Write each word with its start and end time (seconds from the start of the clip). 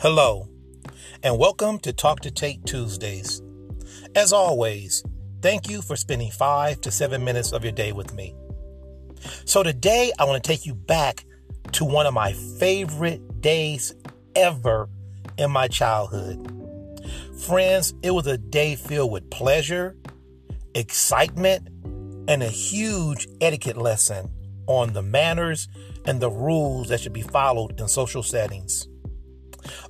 Hello, 0.00 0.46
and 1.22 1.38
welcome 1.38 1.78
to 1.78 1.90
Talk 1.90 2.20
to 2.20 2.30
Tate 2.30 2.66
Tuesdays. 2.66 3.40
As 4.14 4.30
always, 4.30 5.02
thank 5.40 5.70
you 5.70 5.80
for 5.80 5.96
spending 5.96 6.30
five 6.30 6.82
to 6.82 6.90
seven 6.90 7.24
minutes 7.24 7.50
of 7.50 7.62
your 7.62 7.72
day 7.72 7.92
with 7.92 8.12
me. 8.12 8.34
So, 9.46 9.62
today 9.62 10.12
I 10.18 10.24
want 10.24 10.44
to 10.44 10.46
take 10.46 10.66
you 10.66 10.74
back 10.74 11.24
to 11.72 11.86
one 11.86 12.04
of 12.04 12.12
my 12.12 12.34
favorite 12.34 13.40
days 13.40 13.94
ever 14.34 14.90
in 15.38 15.50
my 15.50 15.66
childhood. 15.66 16.46
Friends, 17.46 17.94
it 18.02 18.10
was 18.10 18.26
a 18.26 18.36
day 18.36 18.74
filled 18.74 19.10
with 19.10 19.30
pleasure, 19.30 19.96
excitement, 20.74 21.68
and 22.28 22.42
a 22.42 22.50
huge 22.50 23.26
etiquette 23.40 23.78
lesson 23.78 24.30
on 24.66 24.92
the 24.92 25.02
manners 25.02 25.68
and 26.04 26.20
the 26.20 26.30
rules 26.30 26.88
that 26.88 27.00
should 27.00 27.14
be 27.14 27.22
followed 27.22 27.80
in 27.80 27.88
social 27.88 28.22
settings. 28.22 28.86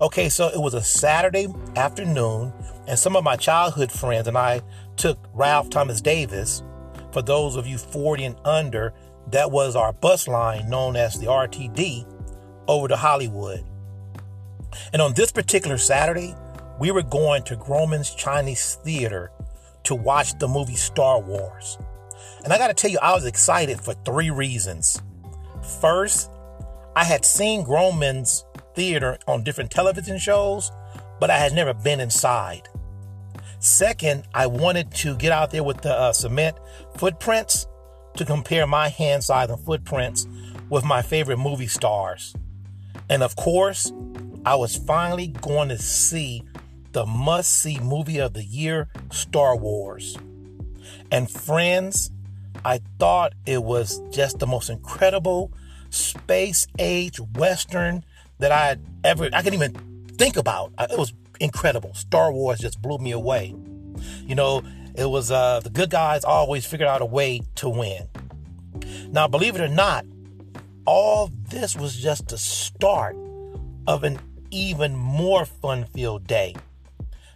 Okay, 0.00 0.28
so 0.28 0.48
it 0.48 0.60
was 0.60 0.74
a 0.74 0.82
Saturday 0.82 1.48
afternoon, 1.76 2.52
and 2.86 2.98
some 2.98 3.16
of 3.16 3.24
my 3.24 3.36
childhood 3.36 3.90
friends 3.90 4.28
and 4.28 4.38
I 4.38 4.60
took 4.96 5.18
Ralph 5.34 5.70
Thomas 5.70 6.00
Davis. 6.00 6.62
For 7.12 7.22
those 7.22 7.56
of 7.56 7.66
you 7.66 7.78
40 7.78 8.24
and 8.24 8.36
under, 8.44 8.92
that 9.30 9.50
was 9.50 9.74
our 9.76 9.92
bus 9.92 10.28
line 10.28 10.68
known 10.68 10.96
as 10.96 11.18
the 11.18 11.26
RTD 11.26 12.06
over 12.68 12.88
to 12.88 12.96
Hollywood. 12.96 13.64
And 14.92 15.00
on 15.00 15.14
this 15.14 15.32
particular 15.32 15.78
Saturday, 15.78 16.34
we 16.78 16.90
were 16.90 17.02
going 17.02 17.42
to 17.44 17.56
Grauman's 17.56 18.14
Chinese 18.14 18.78
Theater 18.84 19.30
to 19.84 19.94
watch 19.94 20.38
the 20.38 20.48
movie 20.48 20.76
Star 20.76 21.20
Wars. 21.20 21.78
And 22.44 22.52
I 22.52 22.58
got 22.58 22.68
to 22.68 22.74
tell 22.74 22.90
you, 22.90 22.98
I 23.00 23.14
was 23.14 23.24
excited 23.24 23.80
for 23.80 23.94
three 24.04 24.30
reasons. 24.30 25.00
First, 25.80 26.30
I 26.94 27.04
had 27.04 27.24
seen 27.24 27.64
Grauman's 27.64 28.44
theater 28.76 29.18
on 29.26 29.42
different 29.42 29.72
television 29.72 30.18
shows, 30.18 30.70
but 31.18 31.30
I 31.30 31.38
had 31.38 31.52
never 31.52 31.74
been 31.74 31.98
inside. 31.98 32.68
Second, 33.58 34.28
I 34.34 34.46
wanted 34.46 34.92
to 34.96 35.16
get 35.16 35.32
out 35.32 35.50
there 35.50 35.64
with 35.64 35.80
the 35.80 35.92
uh, 35.92 36.12
cement 36.12 36.56
footprints 36.96 37.66
to 38.14 38.24
compare 38.24 38.66
my 38.66 38.88
hand 38.88 39.24
size 39.24 39.50
and 39.50 39.58
footprints 39.64 40.28
with 40.68 40.84
my 40.84 41.02
favorite 41.02 41.38
movie 41.38 41.66
stars. 41.66 42.34
And 43.08 43.22
of 43.22 43.34
course, 43.36 43.92
I 44.44 44.56
was 44.56 44.76
finally 44.76 45.28
going 45.28 45.70
to 45.70 45.78
see 45.78 46.42
the 46.92 47.06
must 47.06 47.52
see 47.52 47.78
movie 47.78 48.18
of 48.18 48.34
the 48.34 48.44
year, 48.44 48.88
Star 49.10 49.56
Wars. 49.56 50.16
And 51.10 51.30
friends, 51.30 52.10
I 52.64 52.80
thought 52.98 53.32
it 53.44 53.62
was 53.62 54.00
just 54.10 54.38
the 54.38 54.46
most 54.46 54.70
incredible 54.70 55.52
space 55.90 56.66
age 56.78 57.20
Western 57.20 58.04
that 58.38 58.52
I 58.52 58.76
ever, 59.04 59.28
I 59.32 59.42
couldn't 59.42 59.54
even 59.54 59.72
think 60.16 60.36
about. 60.36 60.72
It 60.78 60.98
was 60.98 61.12
incredible. 61.40 61.94
Star 61.94 62.32
Wars 62.32 62.58
just 62.58 62.80
blew 62.80 62.98
me 62.98 63.12
away. 63.12 63.54
You 64.26 64.34
know, 64.34 64.62
it 64.94 65.06
was 65.06 65.30
uh, 65.30 65.60
the 65.60 65.70
good 65.70 65.90
guys 65.90 66.24
always 66.24 66.66
figured 66.66 66.88
out 66.88 67.02
a 67.02 67.06
way 67.06 67.42
to 67.56 67.68
win. 67.68 68.08
Now, 69.10 69.28
believe 69.28 69.54
it 69.54 69.60
or 69.60 69.68
not, 69.68 70.04
all 70.86 71.30
this 71.48 71.76
was 71.76 71.96
just 71.96 72.28
the 72.28 72.38
start 72.38 73.16
of 73.86 74.04
an 74.04 74.18
even 74.50 74.96
more 74.96 75.44
fun 75.44 75.84
filled 75.84 76.26
day. 76.26 76.54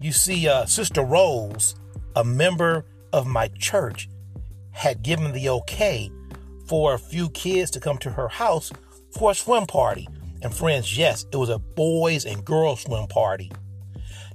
You 0.00 0.12
see, 0.12 0.48
uh, 0.48 0.66
Sister 0.66 1.02
Rose, 1.02 1.74
a 2.16 2.24
member 2.24 2.84
of 3.12 3.26
my 3.26 3.48
church, 3.48 4.08
had 4.72 5.02
given 5.02 5.32
the 5.32 5.48
okay 5.48 6.10
for 6.66 6.94
a 6.94 6.98
few 6.98 7.28
kids 7.30 7.70
to 7.72 7.80
come 7.80 7.98
to 7.98 8.10
her 8.10 8.28
house 8.28 8.72
for 9.10 9.32
a 9.32 9.34
swim 9.34 9.66
party 9.66 10.08
and 10.42 10.54
friends, 10.54 10.96
yes, 10.96 11.24
it 11.32 11.36
was 11.36 11.48
a 11.48 11.58
boys 11.58 12.24
and 12.24 12.44
girls 12.44 12.82
swim 12.82 13.06
party. 13.06 13.50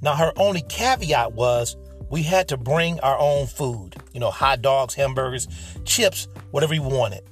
Now, 0.02 0.16
her 0.16 0.32
only 0.38 0.62
caveat 0.62 1.34
was 1.34 1.76
we 2.10 2.24
had 2.24 2.48
to 2.50 2.58
bring 2.58 3.00
our 3.02 3.18
own 3.20 3.48
food, 3.48 3.96
you 4.14 4.20
know, 4.20 4.32
hot 4.32 4.62
dogs, 4.62 4.94
hamburgers, 4.94 5.48
chips, 5.86 6.28
whatever 6.52 6.74
you 6.74 6.84
wanted. 6.84 7.24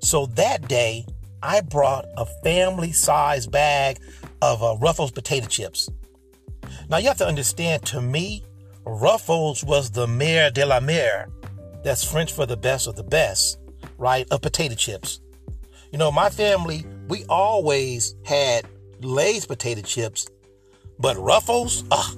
So 0.00 0.26
that 0.26 0.68
day, 0.68 1.06
I 1.42 1.60
brought 1.60 2.06
a 2.16 2.26
family 2.42 2.92
size 2.92 3.46
bag 3.46 3.98
of 4.42 4.62
uh, 4.62 4.76
Ruffles 4.80 5.12
potato 5.12 5.46
chips. 5.46 5.88
Now, 6.88 6.96
you 6.96 7.08
have 7.08 7.18
to 7.18 7.26
understand, 7.26 7.84
to 7.86 8.00
me, 8.00 8.42
Ruffles 8.84 9.62
was 9.62 9.90
the 9.90 10.06
mère 10.06 10.52
de 10.52 10.66
la 10.66 10.80
mer. 10.80 11.28
That's 11.82 12.04
French 12.04 12.32
for 12.32 12.46
the 12.46 12.56
best 12.56 12.86
of 12.86 12.96
the 12.96 13.04
best, 13.04 13.58
right? 13.98 14.26
Of 14.30 14.42
potato 14.42 14.74
chips. 14.74 15.20
You 15.92 15.98
know, 15.98 16.10
my 16.10 16.30
family, 16.30 16.84
we 17.08 17.24
always 17.28 18.14
had 18.24 18.66
Lay's 19.00 19.46
potato 19.46 19.82
chips, 19.82 20.26
but 20.98 21.16
Ruffles, 21.18 21.84
ah, 21.90 22.14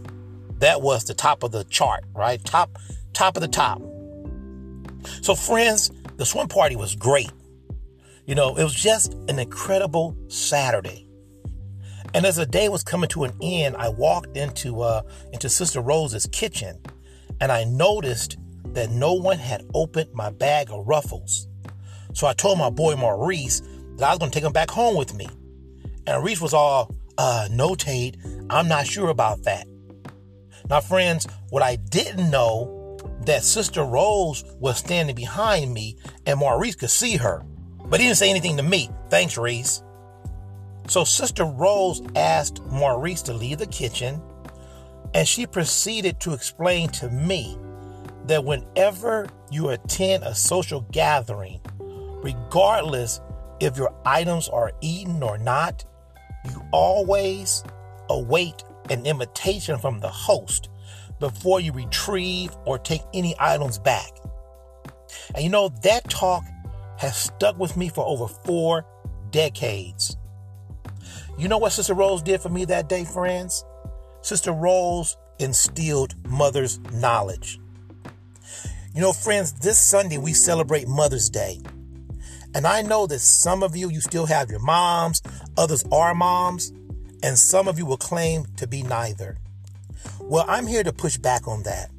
that 0.58 0.80
was 0.80 1.04
the 1.04 1.14
top 1.14 1.42
of 1.42 1.52
the 1.52 1.64
chart, 1.64 2.04
right? 2.14 2.42
Top, 2.44 2.78
top 3.12 3.36
of 3.36 3.42
the 3.42 3.48
top. 3.48 3.82
So, 5.22 5.34
friends, 5.34 5.90
the 6.16 6.24
swim 6.24 6.48
party 6.48 6.76
was 6.76 6.94
great. 6.94 7.30
You 8.26 8.34
know, 8.34 8.56
it 8.56 8.62
was 8.62 8.74
just 8.74 9.14
an 9.28 9.38
incredible 9.38 10.16
Saturday. 10.28 11.06
And 12.14 12.24
as 12.24 12.36
the 12.36 12.46
day 12.46 12.68
was 12.68 12.82
coming 12.82 13.08
to 13.10 13.24
an 13.24 13.32
end, 13.42 13.76
I 13.76 13.88
walked 13.88 14.36
into 14.36 14.80
uh, 14.80 15.02
into 15.32 15.48
Sister 15.48 15.80
Rose's 15.80 16.26
kitchen, 16.26 16.78
and 17.40 17.52
I 17.52 17.64
noticed 17.64 18.38
that 18.72 18.90
no 18.90 19.12
one 19.12 19.38
had 19.38 19.64
opened 19.74 20.12
my 20.12 20.30
bag 20.30 20.70
of 20.70 20.86
Ruffles. 20.86 21.48
So 22.14 22.26
I 22.26 22.32
told 22.32 22.58
my 22.58 22.70
boy 22.70 22.96
Maurice 22.96 23.60
that 23.96 24.06
I 24.06 24.10
was 24.10 24.18
going 24.18 24.30
to 24.30 24.34
take 24.34 24.44
him 24.44 24.52
back 24.52 24.70
home 24.70 24.96
with 24.96 25.14
me. 25.14 25.28
And 26.06 26.22
Reese 26.22 26.40
was 26.40 26.54
all, 26.54 26.94
uh, 27.18 27.48
no, 27.50 27.74
Tate, 27.74 28.16
I'm 28.50 28.68
not 28.68 28.86
sure 28.86 29.08
about 29.08 29.42
that. 29.44 29.66
Now, 30.68 30.80
friends, 30.80 31.26
what 31.50 31.62
I 31.62 31.76
didn't 31.76 32.30
know 32.30 32.98
that 33.24 33.42
Sister 33.42 33.82
Rose 33.84 34.44
was 34.58 34.78
standing 34.78 35.16
behind 35.16 35.72
me 35.72 35.96
and 36.26 36.38
Maurice 36.38 36.76
could 36.76 36.90
see 36.90 37.16
her, 37.16 37.42
but 37.86 38.00
he 38.00 38.06
didn't 38.06 38.18
say 38.18 38.30
anything 38.30 38.56
to 38.56 38.62
me. 38.62 38.90
Thanks, 39.08 39.36
Reese. 39.36 39.82
So 40.88 41.04
Sister 41.04 41.44
Rose 41.44 42.02
asked 42.14 42.62
Maurice 42.66 43.22
to 43.22 43.32
leave 43.32 43.58
the 43.58 43.66
kitchen, 43.66 44.22
and 45.14 45.26
she 45.26 45.46
proceeded 45.46 46.20
to 46.20 46.32
explain 46.32 46.88
to 46.90 47.10
me 47.10 47.56
that 48.26 48.44
whenever 48.44 49.26
you 49.50 49.70
attend 49.70 50.24
a 50.24 50.34
social 50.34 50.82
gathering, 50.92 51.60
regardless 51.78 53.20
if 53.60 53.76
your 53.76 53.94
items 54.04 54.48
are 54.48 54.72
eaten 54.80 55.22
or 55.22 55.38
not, 55.38 55.84
you 56.44 56.62
always 56.72 57.64
await 58.08 58.62
an 58.90 59.06
invitation 59.06 59.78
from 59.78 60.00
the 60.00 60.08
host 60.08 60.68
before 61.18 61.60
you 61.60 61.72
retrieve 61.72 62.54
or 62.66 62.78
take 62.78 63.02
any 63.14 63.34
items 63.38 63.78
back. 63.78 64.10
And 65.34 65.42
you 65.42 65.50
know, 65.50 65.70
that 65.82 66.08
talk 66.08 66.44
has 66.98 67.16
stuck 67.16 67.58
with 67.58 67.76
me 67.76 67.88
for 67.88 68.04
over 68.04 68.26
four 68.28 68.86
decades. 69.30 70.16
You 71.38 71.48
know 71.48 71.58
what 71.58 71.72
Sister 71.72 71.94
Rose 71.94 72.22
did 72.22 72.40
for 72.40 72.48
me 72.48 72.64
that 72.66 72.88
day, 72.88 73.04
friends? 73.04 73.64
Sister 74.22 74.52
Rose 74.52 75.16
instilled 75.38 76.14
mother's 76.28 76.78
knowledge. 76.92 77.58
You 78.94 79.02
know, 79.02 79.12
friends, 79.12 79.52
this 79.52 79.78
Sunday 79.78 80.16
we 80.16 80.32
celebrate 80.32 80.88
Mother's 80.88 81.28
Day. 81.28 81.60
And 82.56 82.66
I 82.66 82.80
know 82.80 83.06
that 83.08 83.18
some 83.18 83.62
of 83.62 83.76
you, 83.76 83.90
you 83.90 84.00
still 84.00 84.24
have 84.24 84.50
your 84.50 84.60
moms, 84.60 85.20
others 85.58 85.84
are 85.92 86.14
moms, 86.14 86.72
and 87.22 87.38
some 87.38 87.68
of 87.68 87.76
you 87.76 87.84
will 87.84 87.98
claim 87.98 88.46
to 88.56 88.66
be 88.66 88.82
neither. 88.82 89.36
Well, 90.20 90.46
I'm 90.48 90.66
here 90.66 90.82
to 90.82 90.90
push 90.90 91.18
back 91.18 91.46
on 91.46 91.64
that. 91.64 91.90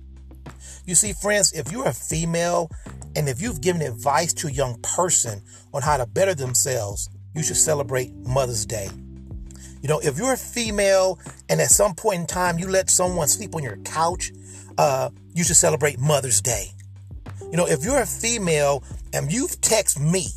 You 0.84 0.95
see, 0.95 1.13
friends, 1.13 1.53
if 1.53 1.72
you're 1.72 1.85
a 1.85 1.94
female 1.94 2.72
and 3.16 3.29
if 3.29 3.40
you've 3.40 3.62
given 3.62 3.84
advice 3.84 4.34
to 4.34 4.47
a 4.47 4.51
young 4.51 4.81
person 4.81 5.44
on 5.75 5.83
how 5.83 5.98
to 5.98 6.07
better 6.07 6.33
themselves, 6.33 7.07
you 7.36 7.44
should 7.44 7.57
celebrate 7.57 8.15
Mother's 8.15 8.65
Day. 8.65 8.89
You 9.83 9.89
know, 9.89 10.00
if 10.00 10.18
you're 10.18 10.33
a 10.33 10.38
female 10.38 11.19
and 11.50 11.62
at 11.62 11.69
some 11.69 11.94
point 11.94 12.21
in 12.21 12.25
time 12.25 12.57
you 12.57 12.68
let 12.68 12.89
someone 12.89 13.27
sleep 13.27 13.54
on 13.54 13.62
your 13.62 13.77
couch, 13.86 14.31
uh, 14.80 15.12
you 15.36 15.44
should 15.44 15.56
celebrate 15.56 16.00
Mother's 16.00 16.42
Day. 16.42 16.71
You 17.51 17.57
know, 17.57 17.68
if 17.68 17.83
you're 17.83 18.01
a 18.01 18.07
female 18.07 18.83
and 19.13 19.31
you've 19.31 19.62
texted 19.62 20.01
me 20.01 20.30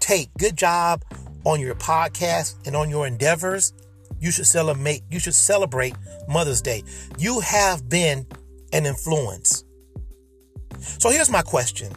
Tate, 0.00 0.28
good 0.38 0.56
job 0.56 1.04
on 1.44 1.60
your 1.60 1.74
podcast 1.74 2.66
and 2.66 2.76
on 2.76 2.90
your 2.90 3.06
endeavors. 3.06 3.72
You 4.20 4.30
should 4.30 4.46
celebrate. 4.46 5.02
You 5.10 5.18
should 5.18 5.34
celebrate 5.34 5.94
Mother's 6.28 6.62
Day. 6.62 6.84
You 7.18 7.40
have 7.40 7.88
been 7.88 8.26
an 8.72 8.86
influence. 8.86 9.64
So 10.78 11.10
here's 11.10 11.30
my 11.30 11.42
question: 11.42 11.92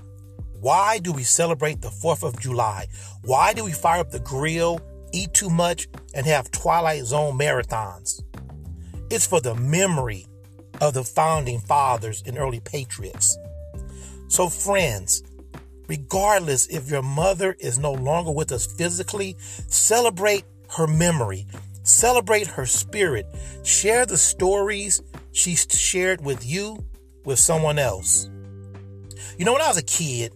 Why 0.60 1.00
do 1.00 1.12
we 1.12 1.24
celebrate 1.24 1.82
the 1.82 1.92
Fourth 1.92 2.24
of 2.24 2.40
July? 2.40 2.88
Why 3.24 3.54
do 3.54 3.64
we 3.64 3.72
fire 3.72 4.02
up 4.02 4.12
the 4.12 4.20
grill, 4.20 4.80
eat 5.14 5.34
too 5.34 5.50
much, 5.50 5.88
and 6.14 6.26
have 6.26 6.52
Twilight 6.52 7.06
Zone 7.06 7.38
marathons? 7.38 8.22
It's 9.12 9.28
for 9.28 9.40
the 9.40 9.56
memory 9.56 10.26
of 10.82 10.94
the 10.94 11.04
founding 11.04 11.60
fathers 11.60 12.24
and 12.26 12.38
early 12.38 12.60
patriots. 12.60 13.38
So, 14.28 14.50
friends, 14.50 15.22
regardless 15.88 16.68
if 16.68 16.90
your 16.90 17.04
mother 17.04 17.56
is 17.60 17.78
no 17.78 17.94
longer 17.94 18.32
with 18.32 18.52
us 18.52 18.66
physically, 18.66 19.36
celebrate 19.68 20.44
her 20.78 20.88
memory 20.88 21.48
Celebrate 21.86 22.48
her 22.48 22.66
spirit. 22.66 23.28
Share 23.64 24.08
the 24.08 24.18
stories 24.18 25.04
she 25.34 25.56
shared 25.56 26.26
with 26.26 26.44
you 26.44 26.84
with 27.26 27.38
someone 27.38 27.78
else. 27.78 28.28
You 29.38 29.46
know, 29.46 29.54
when 29.54 29.62
I 29.62 29.68
was 29.68 29.78
a 29.78 29.84
kid, 29.84 30.34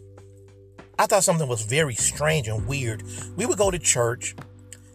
I 0.99 1.07
thought 1.07 1.23
something 1.23 1.47
was 1.47 1.65
very 1.65 1.95
strange 1.95 2.47
and 2.47 2.67
weird. 2.67 3.01
We 3.35 3.47
would 3.47 3.57
go 3.57 3.71
to 3.71 3.79
church 3.79 4.35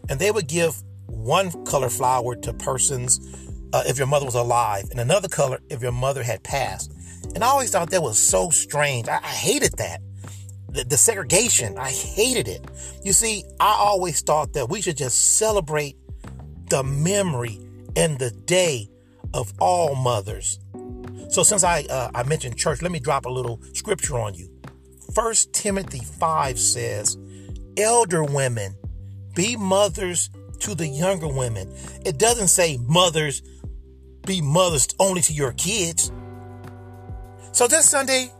and 0.07 0.17
they 0.17 0.31
would 0.31 0.47
give 0.47 0.81
one 1.07 1.65
color 1.65 1.89
flower 1.89 2.37
to 2.37 2.53
persons 2.53 3.19
uh, 3.73 3.83
if 3.85 3.97
your 3.97 4.07
mother 4.07 4.25
was 4.25 4.35
alive 4.35 4.85
and 4.91 4.99
another 5.01 5.27
color 5.27 5.59
if 5.69 5.81
your 5.81 5.91
mother 5.91 6.23
had 6.23 6.41
passed. 6.43 6.93
And 7.35 7.43
I 7.43 7.47
always 7.47 7.69
thought 7.69 7.89
that 7.89 8.01
was 8.01 8.17
so 8.17 8.49
strange. 8.49 9.09
I, 9.09 9.17
I 9.17 9.27
hated 9.27 9.73
that. 9.79 9.99
The, 10.75 10.83
the 10.83 10.97
segregation, 10.97 11.77
I 11.77 11.91
hated 11.91 12.47
it. 12.47 12.65
You 13.03 13.13
see, 13.13 13.43
I 13.59 13.75
always 13.79 14.21
thought 14.21 14.53
that 14.53 14.69
we 14.69 14.81
should 14.81 14.97
just 14.97 15.37
celebrate 15.37 15.95
the 16.69 16.83
memory 16.83 17.59
and 17.95 18.19
the 18.19 18.31
day 18.31 18.89
of 19.33 19.53
all 19.59 19.95
mothers. 19.95 20.59
So 21.29 21.43
since 21.43 21.63
I 21.63 21.85
uh, 21.89 22.11
I 22.13 22.23
mentioned 22.23 22.57
church, 22.57 22.81
let 22.81 22.91
me 22.91 22.99
drop 22.99 23.25
a 23.25 23.29
little 23.29 23.61
scripture 23.73 24.17
on 24.19 24.33
you. 24.33 24.49
First 25.13 25.53
Timothy 25.53 25.99
5 25.99 26.59
says, 26.59 27.17
Elder 27.77 28.23
women, 28.23 28.75
be 29.33 29.55
mothers 29.55 30.29
to 30.59 30.75
the 30.75 30.87
younger 30.87 31.27
women. 31.27 31.73
It 32.05 32.17
doesn't 32.17 32.49
say 32.49 32.77
mothers, 32.77 33.41
be 34.25 34.41
mothers 34.41 34.87
only 34.99 35.21
to 35.21 35.33
your 35.33 35.53
kids. 35.53 36.11
So 37.51 37.67
this 37.67 37.89
Sunday, 37.89 38.31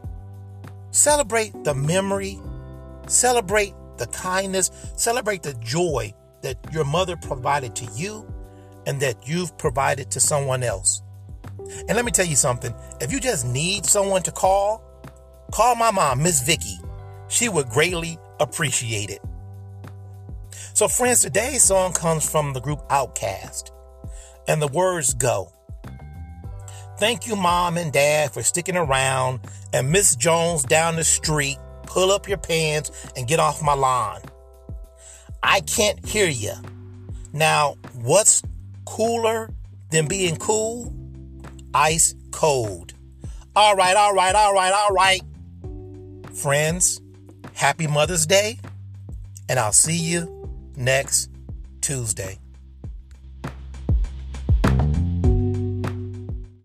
celebrate 0.96 1.64
the 1.64 1.76
memory, 1.76 2.40
celebrate 3.08 3.74
the 3.98 4.08
kindness, 4.08 4.72
celebrate 4.96 5.44
the 5.44 5.54
joy 5.56 6.14
that 6.42 6.58
your 6.72 6.86
mother 6.86 7.16
provided 7.18 7.76
to 7.76 7.86
you 7.96 8.32
and 8.86 9.00
that 9.02 9.28
you've 9.28 9.58
provided 9.58 10.12
to 10.12 10.20
someone 10.20 10.64
else. 10.64 11.02
And 11.88 11.96
let 11.96 12.06
me 12.06 12.12
tell 12.12 12.26
you 12.26 12.36
something 12.36 12.74
if 13.02 13.12
you 13.12 13.20
just 13.20 13.46
need 13.46 13.86
someone 13.86 14.22
to 14.24 14.32
call, 14.32 14.86
Call 15.52 15.76
my 15.76 15.92
mom, 15.92 16.24
Miss 16.24 16.42
Vicky. 16.42 16.80
She 17.28 17.50
would 17.50 17.70
greatly 17.70 18.18
appreciate 18.40 19.10
it. 19.10 19.22
So, 20.74 20.88
friends, 20.88 21.22
today's 21.22 21.64
song 21.64 21.94
comes 21.94 22.30
from 22.30 22.54
the 22.54 22.60
group 22.60 22.88
OutKast, 22.90 23.72
and 24.48 24.62
the 24.62 24.68
words 24.68 25.14
go 25.14 25.54
Thank 26.98 27.28
you, 27.28 27.36
mom 27.36 27.78
and 27.78 27.92
dad, 27.92 28.34
for 28.34 28.42
sticking 28.42 28.78
around, 28.78 29.42
and 29.74 29.92
Miss 29.92 30.16
Jones 30.16 30.64
down 30.64 30.96
the 30.96 31.04
street, 31.04 31.58
pull 31.84 32.10
up 32.10 32.28
your 32.28 32.38
pants 32.38 32.90
and 33.18 33.28
get 33.28 33.40
off 33.40 33.62
my 33.62 33.74
lawn. 33.74 34.22
I 35.44 35.60
can't 35.60 36.04
hear 36.06 36.28
you. 36.28 36.54
Now, 37.34 37.76
what's 37.94 38.42
cooler 38.86 39.50
than 39.92 40.08
being 40.08 40.38
cool? 40.38 40.94
Ice 41.74 42.16
cold. 42.32 42.94
All 43.58 43.76
right, 43.76 43.96
all 43.96 44.14
right, 44.14 44.34
all 44.34 44.54
right, 44.54 44.74
all 44.74 44.94
right. 44.94 45.22
Friends, 46.34 47.02
happy 47.54 47.88
Mother's 47.88 48.26
Day, 48.26 48.60
and 49.50 49.60
I'll 49.60 49.74
see 49.74 49.98
you 49.98 50.50
next 50.78 51.30
Tuesday. 51.82 52.40